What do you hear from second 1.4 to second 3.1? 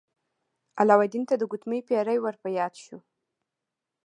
ګوتمۍ پیری ور په یاد شو.